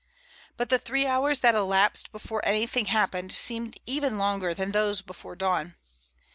[0.57, 5.35] But the three hours that elapsed before anything happened seemed even longer than those before
[5.35, 5.75] dawn.